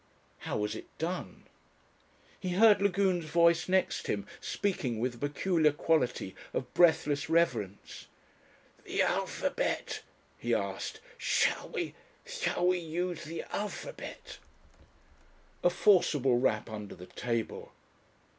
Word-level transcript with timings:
How 0.39 0.57
was 0.57 0.73
it 0.73 0.87
done? 0.97 1.43
He 2.39 2.53
heard 2.53 2.81
Lagune's 2.81 3.25
voice 3.25 3.69
next 3.69 4.07
him 4.07 4.25
speaking 4.39 4.97
with 4.97 5.13
a 5.13 5.17
peculiar 5.19 5.71
quality 5.71 6.35
of 6.53 6.73
breathless 6.73 7.29
reverence, 7.29 8.07
"The 8.83 9.03
alphabet?" 9.03 10.01
he 10.39 10.55
asked, 10.55 11.01
"shall 11.19 11.69
we 11.69 11.93
shall 12.25 12.65
we 12.65 12.79
use 12.79 13.25
the 13.25 13.43
alphabet?" 13.55 14.39
A 15.63 15.69
forcible 15.69 16.39
rap 16.39 16.67
under 16.67 16.95
the 16.95 17.05
table. 17.05 17.71